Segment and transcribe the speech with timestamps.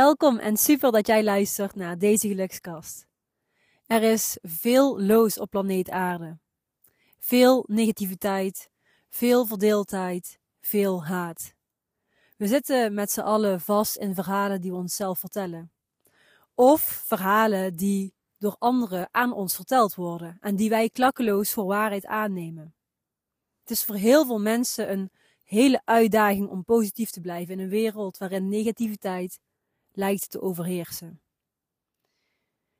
[0.00, 3.06] Welkom en super dat jij luistert naar deze gelukskast.
[3.86, 6.38] Er is veel loos op planeet Aarde.
[7.18, 8.70] Veel negativiteit,
[9.08, 11.54] veel verdeeldheid, veel haat.
[12.36, 15.72] We zitten met z'n allen vast in verhalen die we onszelf vertellen.
[16.54, 22.06] Of verhalen die door anderen aan ons verteld worden en die wij klakkeloos voor waarheid
[22.06, 22.74] aannemen.
[23.60, 25.10] Het is voor heel veel mensen een
[25.44, 29.38] hele uitdaging om positief te blijven in een wereld waarin negativiteit
[29.92, 31.20] lijkt te overheersen.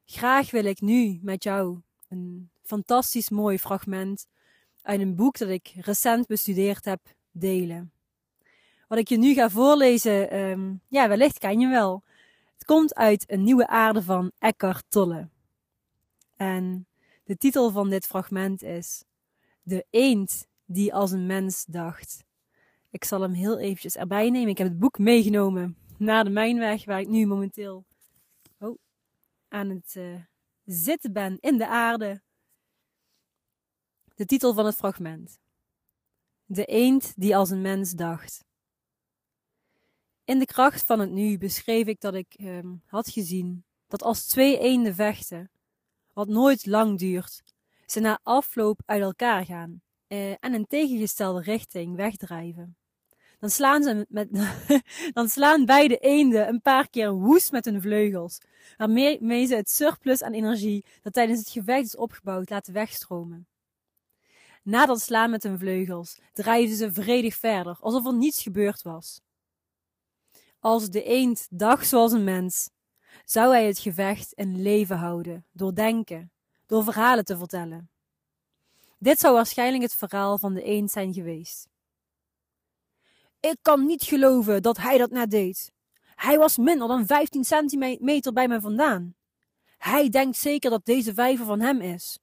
[0.04, 4.26] Graag wil ik nu met jou een fantastisch mooi fragment
[4.82, 7.00] uit een boek dat ik recent bestudeerd heb
[7.30, 7.92] delen.
[8.88, 12.02] Wat ik je nu ga voorlezen, um, ja, wellicht ken je wel.
[12.52, 15.28] Het komt uit Een Nieuwe Aarde van Eckhart Tolle.
[16.36, 16.86] En
[17.24, 19.04] de titel van dit fragment is
[19.62, 22.24] De eend die als een mens dacht.
[22.90, 24.48] Ik zal hem heel eventjes erbij nemen.
[24.48, 27.84] Ik heb het boek meegenomen naar de Mijnweg, waar ik nu momenteel
[28.58, 28.78] oh,
[29.48, 30.24] aan het uh,
[30.64, 32.22] zitten ben in de aarde.
[34.14, 35.38] De titel van het fragment.
[36.44, 38.44] De eend die als een mens dacht.
[40.24, 44.26] In de kracht van het nu beschreef ik dat ik um, had gezien dat als
[44.26, 45.50] twee eenden vechten,
[46.12, 47.42] wat nooit lang duurt,
[47.86, 52.79] ze na afloop uit elkaar gaan uh, en in tegengestelde richting wegdrijven
[53.40, 54.28] dan slaan, ze met,
[55.12, 58.38] dan slaan beide eenden een paar keer woest met hun vleugels,
[58.76, 63.46] waarmee ze het surplus aan energie dat tijdens het gevecht is opgebouwd laten wegstromen.
[64.62, 69.20] Na dat slaan met hun vleugels drijven ze vredig verder, alsof er niets gebeurd was.
[70.58, 72.70] Als de eend dacht zoals een mens,
[73.24, 76.32] zou hij het gevecht in leven houden, door denken,
[76.66, 77.90] door verhalen te vertellen.
[78.98, 81.69] Dit zou waarschijnlijk het verhaal van de eend zijn geweest.
[83.40, 85.72] Ik kan niet geloven dat hij dat net deed.
[86.14, 89.14] Hij was minder dan 15 centimeter bij me vandaan.
[89.78, 92.18] Hij denkt zeker dat deze vijver van hem is.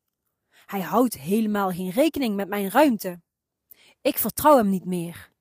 [0.66, 3.22] Hij houdt helemaal geen rekening met mijn ruimte.
[4.02, 5.32] Ik vertrouw hem niet meer.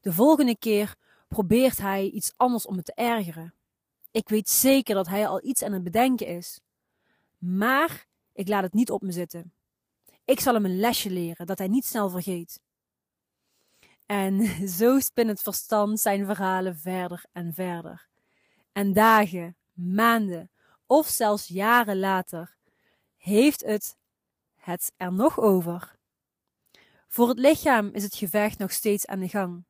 [0.00, 0.94] De volgende keer
[1.28, 3.54] probeert hij iets anders om me te ergeren.
[4.10, 6.60] Ik weet zeker dat hij al iets aan het bedenken is.
[7.38, 9.52] Maar ik laat het niet op me zitten.
[10.24, 12.60] Ik zal hem een lesje leren dat hij niet snel vergeet.
[14.06, 14.44] En
[14.78, 18.08] zo spint het verstand zijn verhalen verder en verder.
[18.72, 20.50] En dagen, maanden
[20.86, 22.56] of zelfs jaren later
[23.16, 23.96] heeft het
[24.54, 25.96] het er nog over.
[27.08, 29.64] Voor het lichaam is het gevecht nog steeds aan de gang.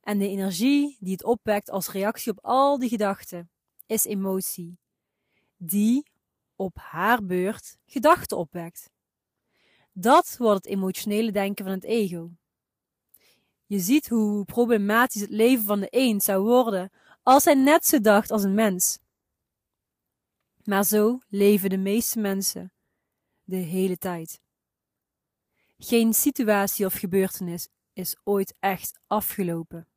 [0.00, 3.50] En de energie die het opwekt als reactie op al die gedachten
[3.86, 4.78] is emotie,
[5.56, 6.10] die
[6.56, 8.90] op haar beurt gedachten opwekt.
[9.92, 12.30] Dat wordt het emotionele denken van het ego.
[13.68, 16.90] Je ziet hoe problematisch het leven van de een zou worden
[17.22, 18.98] als hij net zo dacht als een mens.
[20.64, 22.72] Maar zo leven de meeste mensen
[23.44, 24.40] de hele tijd.
[25.78, 29.88] Geen situatie of gebeurtenis is ooit echt afgelopen.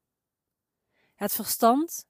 [1.15, 2.05] Het verstand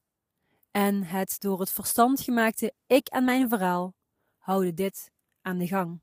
[0.72, 3.94] en het door het verstand gemaakte ik en mijn verhaal
[4.38, 5.12] houden dit
[5.42, 6.02] aan de gang.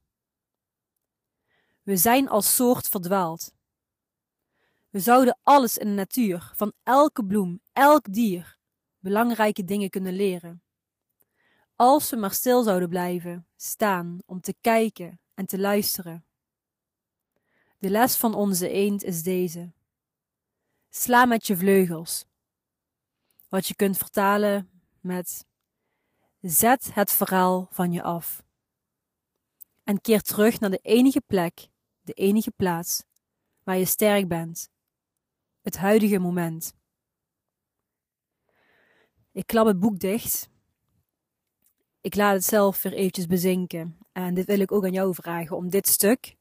[1.82, 3.56] We zijn als soort verdwaald.
[4.90, 8.58] We zouden alles in de natuur, van elke bloem, elk dier,
[8.98, 10.62] belangrijke dingen kunnen leren.
[11.76, 16.24] Als we maar stil zouden blijven, staan om te kijken en te luisteren.
[17.78, 19.72] De les van onze eend is deze.
[20.90, 22.24] Sla met je vleugels.
[23.48, 24.70] Wat je kunt vertalen
[25.00, 25.46] met
[26.40, 28.44] Zet het verhaal van je af.
[29.84, 31.68] En keer terug naar de enige plek,
[32.00, 33.04] de enige plaats
[33.62, 34.70] waar je sterk bent
[35.68, 36.74] het huidige moment.
[39.32, 40.50] Ik klap het boek dicht.
[42.00, 43.98] Ik laat het zelf weer eventjes bezinken.
[44.12, 46.36] En dit wil ik ook aan jou vragen om dit stuk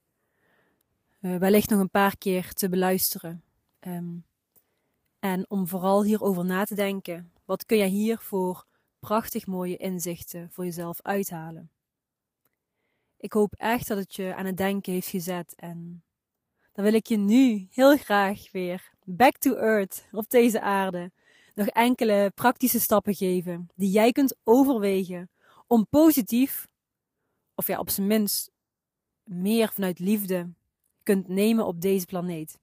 [1.22, 3.44] uh, wellicht nog een paar keer te beluisteren.
[3.79, 4.26] Um,
[5.20, 7.32] en om vooral hierover na te denken.
[7.46, 8.66] Wat kun je hier voor
[9.00, 11.72] prachtig mooie inzichten voor jezelf uithalen?
[13.18, 15.56] Ik hoop echt dat het je aan het denken heeft gezet.
[15.56, 16.03] En
[16.78, 21.12] dan wil ik je nu heel graag weer back to earth op deze aarde
[21.56, 25.29] nog enkele praktische stappen geven die jij kunt overwegen
[25.68, 26.68] om positief,
[27.56, 28.52] of ja, op zijn minst
[29.24, 30.53] meer vanuit liefde
[31.03, 32.59] kunt nemen op deze planeet.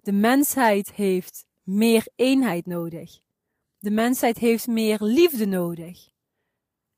[0.00, 3.20] De mensheid heeft meer eenheid nodig.
[3.78, 6.08] De mensheid heeft meer liefde nodig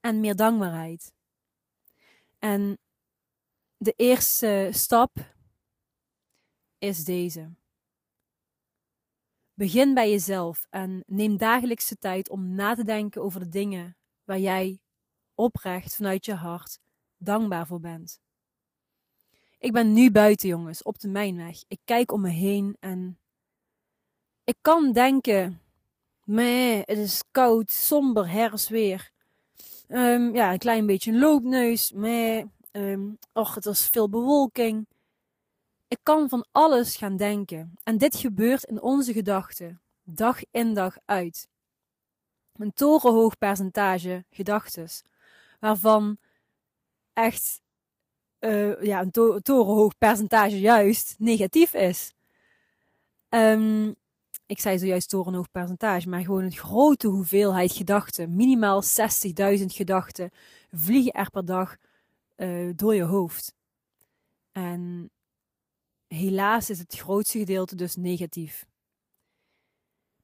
[0.00, 1.12] en meer dankbaarheid.
[2.38, 2.78] En
[3.76, 5.32] de eerste stap
[6.84, 7.50] is deze.
[9.54, 13.96] Begin bij jezelf en neem dagelijks de tijd om na te denken over de dingen
[14.24, 14.80] waar jij
[15.34, 16.78] oprecht vanuit je hart
[17.16, 18.20] dankbaar voor bent.
[19.58, 21.62] Ik ben nu buiten, jongens, op de mijnweg.
[21.68, 23.18] Ik kijk om me heen en
[24.44, 25.60] ik kan denken:
[26.24, 29.12] meh, het is koud, somber, herfstweer.
[29.88, 31.92] Um, ja, een klein beetje een loopneus.
[31.92, 34.86] Meh, um, het is veel bewolking.
[35.88, 37.74] Ik kan van alles gaan denken.
[37.82, 41.48] En dit gebeurt in onze gedachten, dag in dag uit.
[42.52, 45.02] Een torenhoog percentage gedachtes,
[45.60, 46.18] waarvan
[47.12, 47.60] echt
[48.40, 52.12] uh, ja, een to torenhoog percentage juist negatief is.
[53.28, 53.94] Um,
[54.46, 58.82] ik zei zojuist torenhoog percentage, maar gewoon een grote hoeveelheid gedachten, minimaal
[59.58, 60.30] 60.000 gedachten,
[60.72, 61.76] vliegen er per dag
[62.36, 63.54] uh, door je hoofd.
[64.52, 65.10] En
[66.14, 68.66] helaas is het grootste gedeelte dus negatief.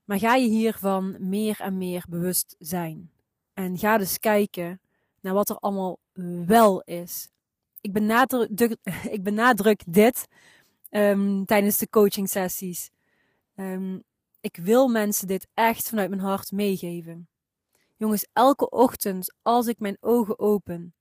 [0.04, 3.10] Maar ga je hiervan meer en meer bewust zijn.
[3.52, 4.80] En ga dus kijken
[5.20, 5.98] naar wat er allemaal
[6.46, 7.28] wel is.
[7.80, 8.76] Ik benadruk,
[9.16, 10.26] ik benadruk dit
[10.90, 12.90] um, tijdens de coaching sessies.
[13.54, 14.02] Um,
[14.40, 17.28] ik wil mensen dit echt vanuit mijn hart meegeven.
[17.96, 20.94] Jongens, elke ochtend als ik mijn ogen open,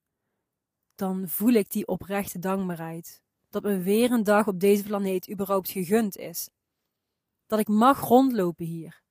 [0.96, 3.22] dan voel ik die oprechte dankbaarheid.
[3.50, 6.50] Dat me weer een dag op deze planeet überhaupt gegund is.
[7.46, 9.02] Dat ik mag rondlopen hier.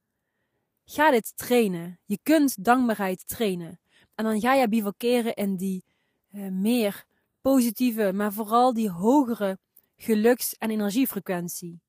[0.84, 2.00] Ga dit trainen.
[2.04, 3.80] Je kunt dankbaarheid trainen.
[4.14, 5.84] En dan ga je bivakeren in die
[6.30, 7.04] uh, meer
[7.40, 9.58] positieve, maar vooral die hogere
[9.96, 11.80] geluks- en energiefrequentie.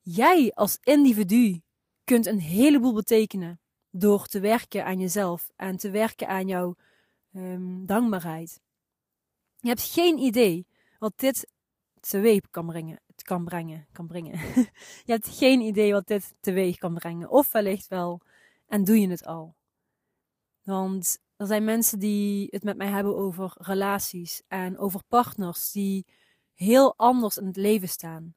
[0.00, 1.62] Jij als individu
[2.04, 6.76] kunt een heleboel betekenen door te werken aan jezelf en te werken aan jouw
[7.32, 8.60] um, dankbaarheid.
[9.56, 10.66] Je hebt geen idee
[10.98, 11.48] wat dit
[12.00, 13.00] teweeg kan brengen.
[13.06, 14.38] Het kan brengen, kan brengen.
[15.06, 17.30] je hebt geen idee wat dit teweeg kan brengen.
[17.30, 18.20] Of wellicht wel.
[18.66, 19.54] En doe je het al.
[20.62, 26.06] Want er zijn mensen die het met mij hebben over relaties en over partners die
[26.54, 28.34] heel anders in het leven staan.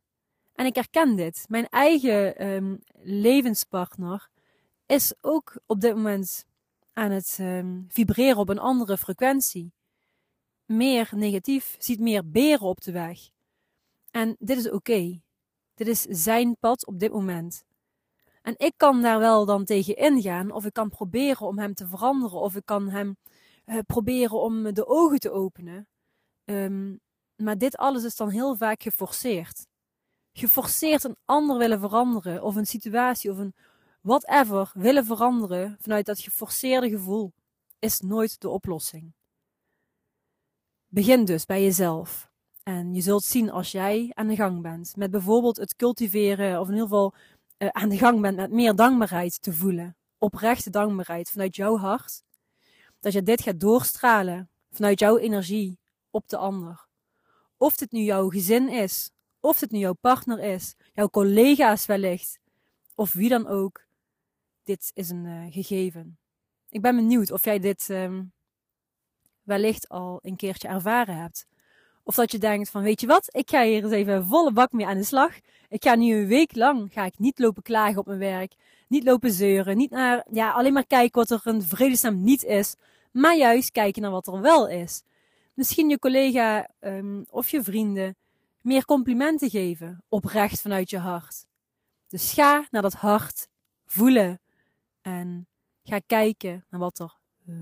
[0.53, 1.45] En ik herken dit.
[1.49, 4.29] Mijn eigen um, levenspartner
[4.85, 6.45] is ook op dit moment
[6.93, 9.73] aan het um, vibreren op een andere frequentie.
[10.65, 13.19] Meer negatief, ziet meer beren op de weg.
[14.13, 15.21] En dit is oké.
[15.73, 17.63] Dit is zijn pad op dit moment.
[18.41, 21.87] En ik kan daar wel dan tegen ingaan, of ik kan proberen om hem te
[21.87, 23.17] veranderen, of ik kan hem
[23.65, 25.87] uh, proberen om de ogen te openen.
[26.45, 26.99] Um,
[27.35, 29.65] maar dit alles is dan heel vaak geforceerd
[30.33, 33.55] geforceerd een ander willen veranderen, of een situatie of een
[34.01, 37.33] whatever willen veranderen vanuit dat geforceerde gevoel,
[37.79, 39.13] is nooit de oplossing.
[40.87, 42.31] Begin dus bij jezelf.
[42.63, 46.67] En je zult zien als jij aan de gang bent met bijvoorbeeld het cultiveren, of
[46.67, 47.13] in ieder geval
[47.57, 52.23] uh, aan de gang bent met meer dankbaarheid te voelen, oprechte dankbaarheid vanuit jouw hart,
[52.99, 55.79] dat je dit gaat doorstralen vanuit jouw energie
[56.09, 56.87] op de ander.
[57.57, 62.39] Of dit nu jouw gezin is, of het nu jouw partner is, jouw collega's wellicht,
[62.95, 63.85] of wie dan ook.
[64.63, 66.17] Dit is een uh, gegeven.
[66.69, 68.33] Ik ben benieuwd of jij dit um,
[69.41, 71.45] wellicht al een keertje ervaren hebt.
[72.03, 74.71] Of dat je denkt van, weet je wat, ik ga hier eens even volle bak
[74.71, 75.31] mee aan de slag.
[75.69, 78.53] Ik ga nu een week lang, ga ik niet lopen klagen op mijn werk.
[78.87, 82.75] Niet lopen zeuren, niet naar, ja, alleen maar kijken wat er een vredesnaam niet is.
[83.11, 85.03] Maar juist kijken naar wat er wel is.
[85.53, 88.15] Misschien je collega um, of je vrienden
[88.61, 91.45] meer complimenten geven, oprecht vanuit je hart.
[92.07, 93.47] Dus ga naar dat hart
[93.85, 94.41] voelen
[95.01, 95.47] en
[95.83, 97.17] ga kijken naar wat er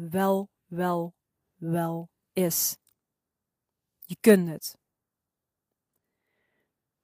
[0.10, 1.13] wel, wel,
[1.55, 2.77] wel is.
[4.12, 4.77] Je kunt het.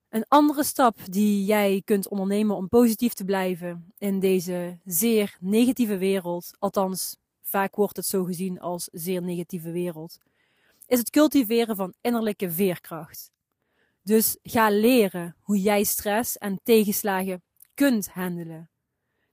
[0.09, 5.97] Een andere stap die jij kunt ondernemen om positief te blijven in deze zeer negatieve
[5.97, 10.17] wereld, althans vaak wordt het zo gezien als zeer negatieve wereld,
[10.85, 13.31] is het cultiveren van innerlijke veerkracht.
[14.01, 18.69] Dus ga leren hoe jij stress en tegenslagen kunt handelen.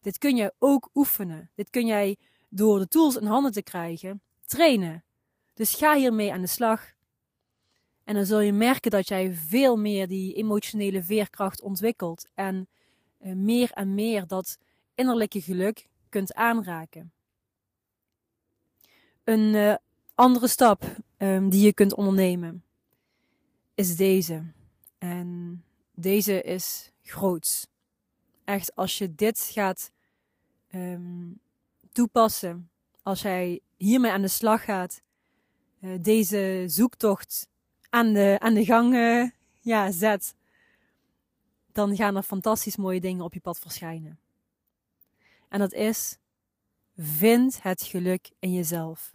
[0.00, 1.50] Dit kun je ook oefenen.
[1.54, 2.16] Dit kun jij
[2.48, 5.04] door de tools in handen te krijgen trainen.
[5.54, 6.94] Dus ga hiermee aan de slag.
[8.04, 12.68] En dan zul je merken dat jij veel meer die emotionele veerkracht ontwikkelt en
[13.20, 14.58] uh, meer en meer dat
[14.94, 17.12] innerlijke geluk kunt aanraken.
[19.24, 19.74] Een uh,
[20.14, 22.64] andere stap um, die je kunt ondernemen
[23.74, 24.42] is deze.
[24.98, 25.62] En
[25.94, 27.66] deze is groots.
[28.44, 29.90] Echt, als je dit gaat
[30.74, 31.40] um,
[31.92, 32.70] toepassen,
[33.02, 35.02] als jij hiermee aan de slag gaat,
[35.80, 37.48] uh, deze zoektocht
[37.94, 40.34] aan de, aan de gang uh, ja, zet,
[41.72, 44.18] dan gaan er fantastisch mooie dingen op je pad verschijnen.
[45.48, 46.18] En dat is,
[46.96, 49.14] vind het geluk in jezelf.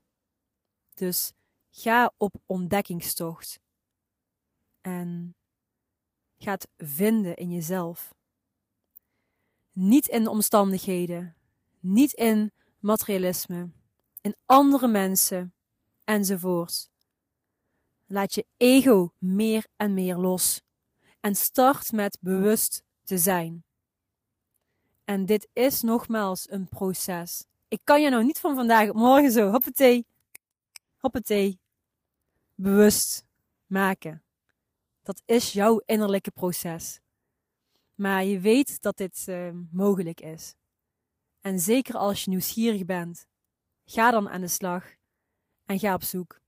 [0.93, 1.33] Dus
[1.69, 3.59] ga op ontdekkingstocht.
[4.81, 5.36] En
[6.38, 8.13] ga het vinden in jezelf.
[9.71, 11.36] Niet in de omstandigheden,
[11.79, 13.69] niet in materialisme,
[14.21, 15.53] in andere mensen
[16.03, 16.89] enzovoort.
[18.12, 20.62] Laat je ego meer en meer los
[21.20, 23.63] en start met bewust te zijn.
[25.04, 27.46] En dit is nogmaals een proces.
[27.68, 30.06] Ik kan je nou niet van vandaag op morgen zo, hoppatee,
[30.98, 31.60] hoppatee,
[32.56, 33.25] bewust
[33.66, 34.24] maken.
[35.04, 37.00] Dat is jouw innerlijke proces.
[37.96, 40.56] Maar je weet dat dit uh, mogelijk is.
[41.42, 43.28] En zeker als je nieuwsgierig bent,
[43.86, 44.86] ga dan aan de slag
[45.66, 46.39] en ga op zoek.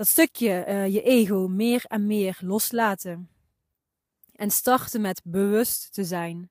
[0.00, 3.30] Dat stukje uh, je ego meer en meer loslaten
[4.32, 6.50] en starten met bewust te zijn.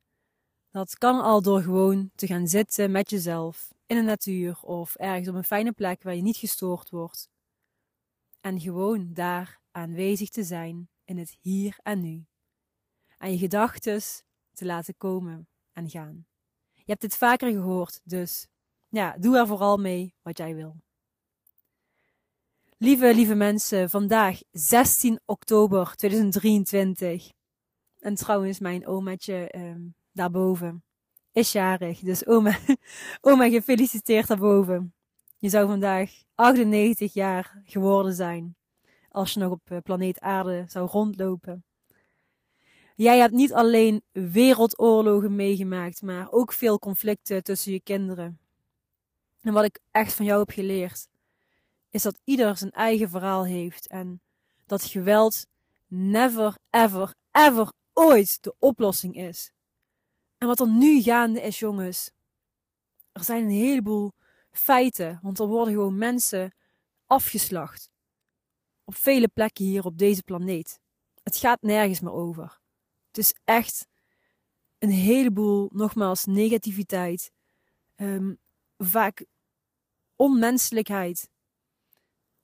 [0.72, 5.28] Dat kan al door gewoon te gaan zitten met jezelf in de natuur of ergens
[5.28, 7.30] op een fijne plek waar je niet gestoord wordt.
[8.42, 12.26] En gewoon daar aanwezig te zijn in het hier en nu.
[13.18, 14.02] En je gedachten
[14.54, 16.26] te laten komen en gaan.
[16.74, 18.48] Je hebt dit vaker gehoord, dus
[18.90, 20.76] ja, doe er vooral mee wat jij wil.
[22.82, 27.32] Lieve, lieve mensen, vandaag 16 oktober 2023.
[28.00, 30.84] En trouwens, mijn omaatje um, daarboven
[31.32, 32.00] is jarig.
[32.00, 32.58] Dus oma,
[33.22, 34.94] oma gefeliciteerd daarboven.
[35.38, 38.56] Je zou vandaag 98 jaar geworden zijn.
[39.10, 41.64] Als je nog op eh, planeet Aarde zou rondlopen.
[42.96, 48.40] Jij hebt niet alleen wereldoorlogen meegemaakt, maar ook veel conflicten tussen je kinderen.
[49.42, 51.08] En wat ik echt van jou heb geleerd,
[51.90, 54.22] is dat ieder zijn eigen verhaal heeft en
[54.66, 55.46] dat geweld
[55.88, 59.52] never, ever, ever ooit de oplossing is.
[60.38, 62.12] En wat er nu gaande is, jongens,
[63.12, 64.12] er zijn een heleboel
[64.52, 66.54] feiten, want er worden gewoon mensen
[67.06, 67.90] afgeslacht.
[68.84, 70.80] Op vele plekken hier op deze planeet.
[71.24, 72.60] Het gaat nergens meer over.
[73.08, 73.88] Het is echt
[74.78, 77.32] een heleboel, nogmaals, negativiteit.
[77.96, 78.40] Um,
[78.78, 79.26] vaak
[80.16, 81.30] onmenselijkheid.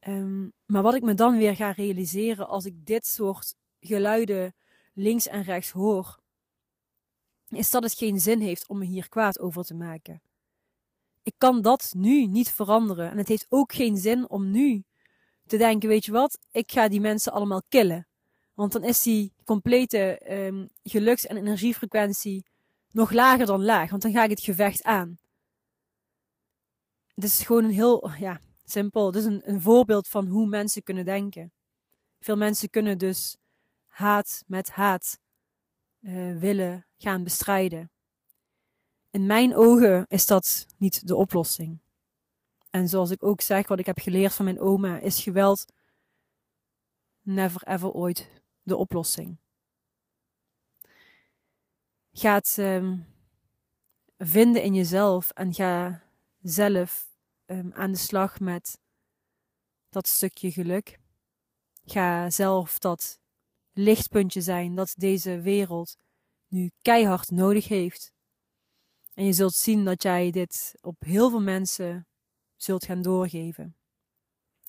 [0.07, 4.55] Um, maar wat ik me dan weer ga realiseren als ik dit soort geluiden
[4.93, 6.19] links en rechts hoor,
[7.49, 10.21] is dat het geen zin heeft om me hier kwaad over te maken.
[11.23, 13.11] Ik kan dat nu niet veranderen.
[13.11, 14.83] En het heeft ook geen zin om nu
[15.45, 18.07] te denken: weet je wat, ik ga die mensen allemaal killen.
[18.53, 22.45] Want dan is die complete um, geluks- en energiefrequentie
[22.91, 23.89] nog lager dan laag.
[23.89, 25.17] Want dan ga ik het gevecht aan.
[27.13, 29.15] Het is gewoon een heel ja, simpel.
[29.15, 31.51] Is een, een voorbeeld van hoe mensen kunnen denken.
[32.19, 33.37] Veel mensen kunnen dus
[33.87, 35.19] haat met haat
[35.99, 37.91] uh, willen gaan bestrijden.
[39.09, 41.79] In mijn ogen is dat niet de oplossing.
[42.69, 45.65] En zoals ik ook zeg, wat ik heb geleerd van mijn oma, is geweld
[47.21, 48.29] never ever ooit
[48.63, 49.37] de oplossing.
[52.11, 53.05] Ga het um,
[54.17, 56.01] vinden in jezelf en ga
[56.41, 57.14] zelf
[57.45, 58.79] um, aan de slag met
[59.89, 60.99] dat stukje geluk.
[61.85, 63.19] Ga zelf dat
[63.71, 65.97] lichtpuntje zijn dat deze wereld
[66.47, 68.13] nu keihard nodig heeft.
[69.13, 72.07] En je zult zien dat jij dit op heel veel mensen
[72.55, 73.77] zult gaan doorgeven.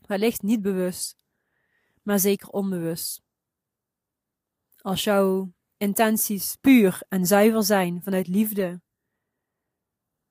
[0.06, 1.25] Wellicht niet bewust,
[2.02, 3.23] maar zeker onbewust.
[4.76, 8.80] Als jouw intenties puur en zuiver zijn vanuit liefde,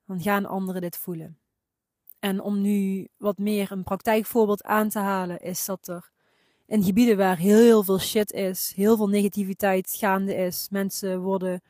[0.04, 1.40] dan gaan anderen dit voelen.
[2.26, 6.10] En om nu wat meer een praktijkvoorbeeld aan te halen, is dat er
[6.66, 11.62] in gebieden waar heel, veel shit is, heel veel negativiteit gaande is, mensen worden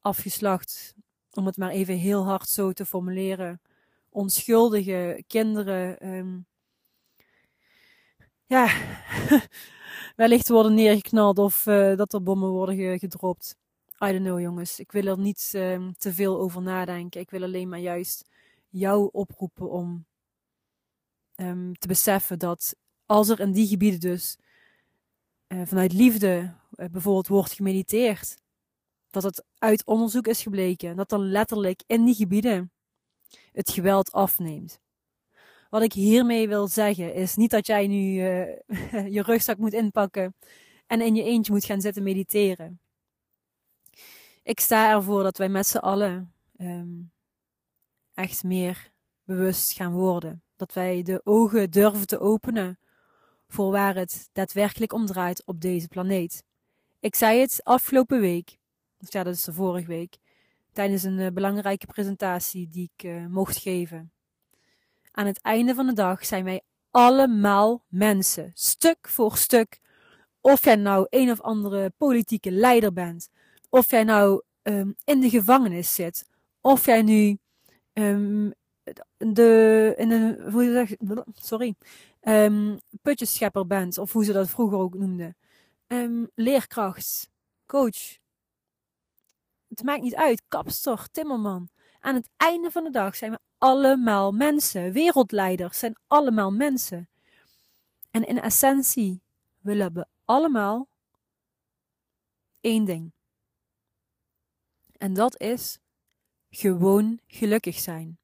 [0.00, 0.94] afgeslacht,
[1.32, 3.60] om het maar even heel hard zo te formuleren.
[4.08, 6.46] Onschuldige kinderen, um,
[8.46, 8.70] ja,
[10.16, 13.56] wellicht worden neergeknald of uh, dat er bommen worden gedropt.
[14.04, 14.78] I don't know, jongens.
[14.78, 17.20] Ik wil er niet um, te veel over nadenken.
[17.20, 18.30] Ik wil alleen maar juist
[18.72, 20.06] jou oproepen om
[21.36, 22.76] um, te beseffen dat
[23.06, 24.38] als er in die gebieden dus
[25.48, 28.38] uh, vanuit liefde uh, bijvoorbeeld wordt gemediteerd,
[29.10, 32.72] dat het uit onderzoek is gebleken dat dan letterlijk in die gebieden
[33.52, 34.80] het geweld afneemt.
[35.70, 40.34] Wat ik hiermee wil zeggen is niet dat jij nu uh, je rugzak moet inpakken
[40.86, 42.80] en in je eentje moet gaan zitten mediteren.
[44.42, 47.11] Ik sta ervoor dat wij met z'n allen um,
[48.14, 48.90] echt meer
[49.24, 50.42] bewust gaan worden.
[50.56, 52.78] Dat wij de ogen durven te openen
[53.48, 56.44] voor waar het daadwerkelijk om draait op deze planeet.
[57.00, 58.58] Ik zei het afgelopen week,
[59.00, 60.16] of ja, dat is de vorige week,
[60.72, 64.12] tijdens een uh, belangrijke presentatie die ik uh, mocht geven.
[65.10, 69.80] Aan het einde van de dag zijn wij allemaal mensen, stuk voor stuk.
[70.40, 73.28] Of jij nou een of andere politieke leider bent,
[73.68, 76.28] of jij nou um, in de gevangenis zit,
[76.60, 77.38] of jij nu
[77.92, 78.52] um,
[79.16, 80.96] de, in een, hoe je zegt,
[81.34, 81.74] sorry,
[82.20, 85.36] um, putjeschepper bent, of hoe ze dat vroeger ook noemden.
[85.86, 87.30] Um, leerkracht,
[87.66, 88.18] coach.
[89.68, 91.68] Het maakt niet uit, kapster, timmerman.
[92.00, 94.92] Aan het einde van de dag zijn we allemaal mensen.
[94.92, 97.08] Wereldleiders zijn allemaal mensen.
[98.10, 99.22] En in essentie
[99.58, 100.88] willen we allemaal
[102.60, 103.12] één ding.
[104.98, 105.78] En dat is
[106.54, 108.18] gewoon gelukkig zijn.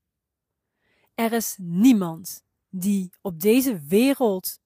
[1.14, 4.60] Er is niemand die op deze wereld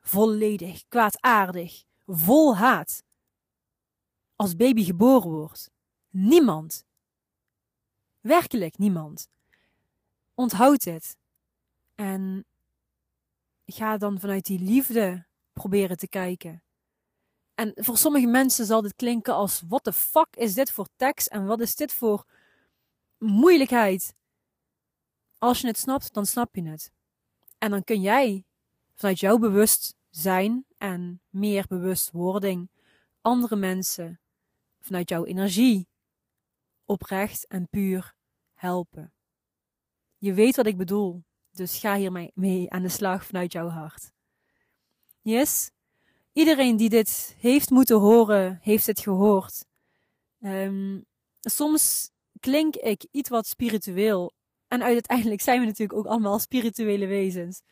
[0.00, 3.02] volledig kwaadaardig, vol haat,
[4.36, 5.70] als baby geboren wordt.
[6.08, 6.84] Niemand.
[8.20, 9.28] Werkelijk niemand.
[10.34, 11.16] Onthoud dit.
[11.94, 12.44] En
[13.66, 16.62] ga dan vanuit die liefde proberen te kijken.
[17.54, 21.26] En voor sommige mensen zal dit klinken als: what the fuck is dit voor tekst
[21.26, 22.26] en wat is dit voor
[23.24, 24.14] moeilijkheid?
[25.38, 26.92] Als je het snapt, dan snap je het.
[27.58, 28.44] En dan kun jij
[28.94, 32.68] vanuit jouw bewustzijn en meer bewustwording
[33.20, 34.20] andere mensen
[34.80, 35.88] vanuit jouw energie
[36.84, 38.14] oprecht en puur
[38.54, 39.12] helpen.
[40.18, 44.12] Je weet wat ik bedoel, dus ga hiermee mee aan de slag vanuit jouw hart.
[45.20, 45.70] Yes?
[46.32, 49.66] Iedereen die dit heeft moeten horen, heeft het gehoord.
[50.40, 51.04] Um,
[51.40, 52.10] soms
[52.44, 54.32] klink ik iets wat spiritueel.
[54.68, 57.62] En uiteindelijk zijn we natuurlijk ook allemaal spirituele wezens.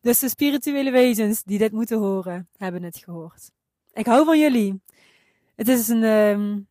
[0.00, 3.50] Dus de spirituele wezens die dit moeten horen, hebben het gehoord.
[3.92, 4.80] Ik hou van jullie.
[5.54, 6.68] Het is een, um,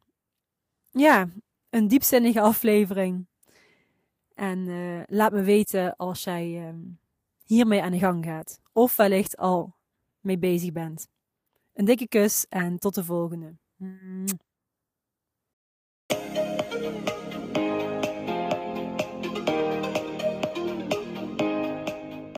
[0.92, 1.28] ja,
[1.70, 3.28] een diepzinnige aflevering.
[4.34, 7.00] En uh, laat me weten als jij um,
[7.44, 8.60] hiermee aan de gang gaat.
[8.72, 9.76] Of wellicht al
[10.20, 11.08] mee bezig bent.
[11.74, 13.56] Een dikke kus en tot de volgende.